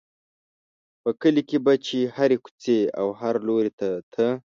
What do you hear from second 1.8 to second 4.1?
چې هرې کوڅې او هر لوري ته